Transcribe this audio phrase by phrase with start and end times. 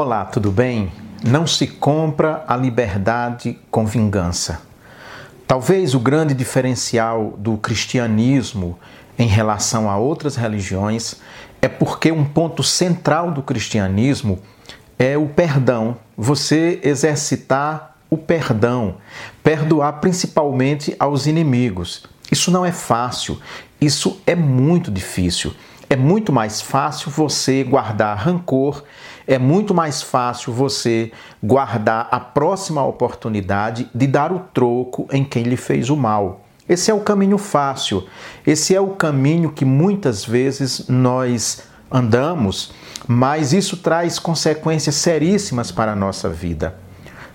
[0.00, 0.92] Olá, tudo bem?
[1.24, 4.62] Não se compra a liberdade com vingança.
[5.44, 8.78] Talvez o grande diferencial do cristianismo
[9.18, 11.16] em relação a outras religiões
[11.60, 14.38] é porque um ponto central do cristianismo
[14.96, 18.98] é o perdão, você exercitar o perdão,
[19.42, 22.04] perdoar principalmente aos inimigos.
[22.30, 23.40] Isso não é fácil,
[23.80, 25.52] isso é muito difícil.
[25.90, 28.84] É muito mais fácil você guardar rancor,
[29.28, 31.12] é muito mais fácil você
[31.44, 36.46] guardar a próxima oportunidade de dar o troco em quem lhe fez o mal.
[36.66, 38.06] Esse é o caminho fácil,
[38.46, 42.72] esse é o caminho que muitas vezes nós andamos,
[43.06, 46.78] mas isso traz consequências seríssimas para a nossa vida.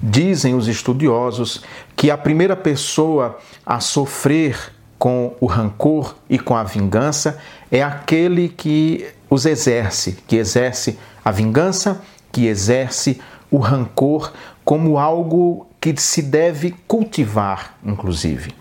[0.00, 1.62] Dizem os estudiosos
[1.96, 7.38] que a primeira pessoa a sofrer com o rancor e com a vingança
[7.70, 12.02] é aquele que os exerce, que exerce a vingança,
[12.32, 14.32] que exerce o rancor
[14.64, 18.52] como algo que se deve cultivar, inclusive.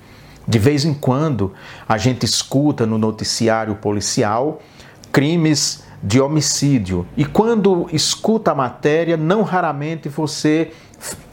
[0.48, 1.54] De vez em quando,
[1.88, 4.62] a gente escuta no noticiário policial
[5.12, 7.06] crimes de homicídio.
[7.18, 10.72] E quando escuta a matéria, não raramente você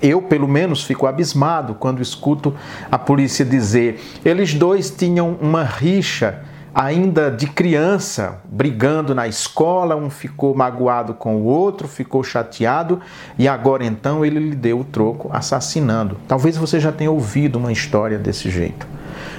[0.01, 2.55] eu, pelo menos, fico abismado quando escuto
[2.91, 6.45] a polícia dizer: eles dois tinham uma rixa
[6.77, 13.01] ainda de criança, brigando na escola, um ficou magoado com o outro, ficou chateado
[13.39, 16.19] e agora então ele lhe deu o troco assassinando.
[16.29, 18.87] Talvez você já tenha ouvido uma história desse jeito.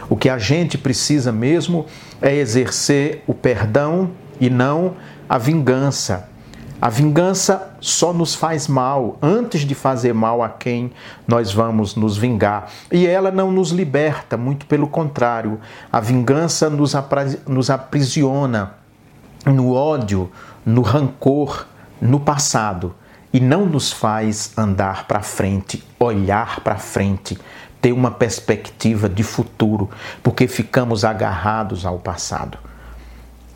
[0.10, 1.86] O que a gente precisa mesmo
[2.20, 4.10] é exercer o perdão
[4.42, 4.96] e não
[5.30, 6.28] a vingança.
[6.80, 10.92] A vingança só nos faz mal antes de fazer mal a quem
[11.28, 12.68] nós vamos nos vingar.
[12.92, 15.60] E ela não nos liberta, muito pelo contrário.
[15.92, 16.94] A vingança nos,
[17.48, 18.74] nos aprisiona
[19.44, 20.32] no ódio,
[20.64, 21.66] no rancor,
[22.00, 22.94] no passado
[23.34, 27.40] e não nos faz andar para frente, olhar para frente,
[27.82, 29.90] ter uma perspectiva de futuro,
[30.22, 32.60] porque ficamos agarrados ao passado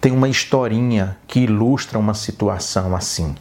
[0.01, 3.35] tem uma historinha que ilustra uma situação assim.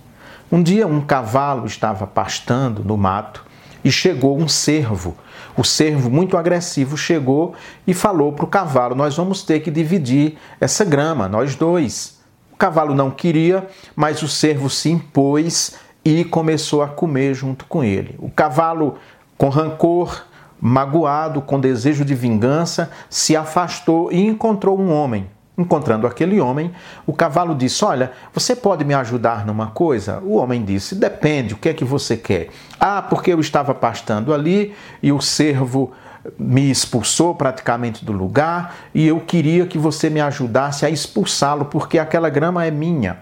[0.52, 3.42] Um dia um cavalo estava pastando no mato
[3.82, 5.16] e chegou um cervo.
[5.56, 7.54] O cervo, muito agressivo, chegou
[7.86, 12.20] e falou para o cavalo: Nós vamos ter que dividir essa grama, nós dois.
[12.52, 13.66] O cavalo não queria,
[13.96, 18.16] mas o cervo se impôs e começou a comer junto com ele.
[18.18, 18.96] O cavalo,
[19.38, 20.26] com rancor,
[20.60, 25.26] magoado, com desejo de vingança, se afastou e encontrou um homem
[25.60, 26.72] Encontrando aquele homem,
[27.06, 30.18] o cavalo disse: Olha, você pode me ajudar numa coisa?
[30.20, 32.48] O homem disse: Depende, o que é que você quer?
[32.78, 35.92] Ah, porque eu estava pastando ali e o cervo
[36.38, 41.98] me expulsou praticamente do lugar e eu queria que você me ajudasse a expulsá-lo, porque
[41.98, 43.18] aquela grama é minha.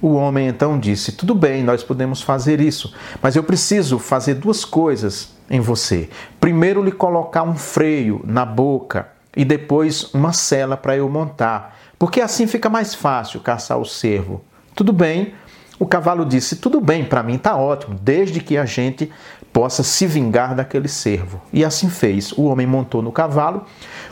[0.00, 4.64] O homem então disse: Tudo bem, nós podemos fazer isso, mas eu preciso fazer duas
[4.64, 6.08] coisas em você.
[6.38, 12.20] Primeiro, lhe colocar um freio na boca e depois uma cela para eu montar, porque
[12.20, 14.42] assim fica mais fácil caçar o cervo.
[14.74, 15.34] Tudo bem?
[15.78, 19.12] O cavalo disse: Tudo bem, para mim está ótimo, desde que a gente
[19.52, 21.40] possa se vingar daquele cervo.
[21.52, 22.32] E assim fez.
[22.32, 23.64] O homem montou no cavalo.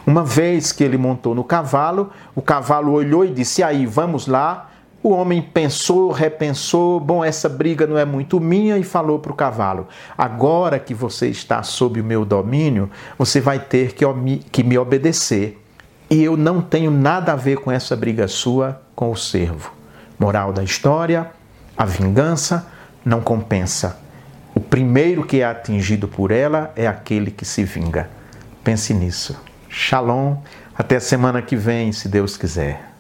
[0.07, 4.71] Uma vez que ele montou no cavalo, o cavalo olhou e disse: Aí, vamos lá.
[5.04, 9.34] O homem pensou, repensou, bom, essa briga não é muito minha, e falou para o
[9.34, 14.03] cavalo: agora que você está sob o meu domínio, você vai ter que,
[14.50, 15.62] que me obedecer.
[16.09, 19.75] E eu não tenho nada a ver com essa briga sua com o servo.
[20.19, 21.31] Moral da história:
[21.76, 22.66] a vingança
[23.04, 24.00] não compensa.
[24.54, 28.09] O primeiro que é atingido por ela é aquele que se vinga.
[28.62, 29.38] Pense nisso.
[29.69, 30.38] Shalom.
[30.75, 32.94] Até semana que vem, se Deus quiser.